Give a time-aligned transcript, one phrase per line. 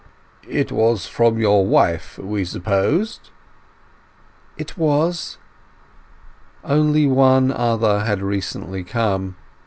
[0.49, 3.29] "It was from your wife, we supposed?"
[4.57, 5.37] "It was."
[6.63, 9.35] Only one other had recently come.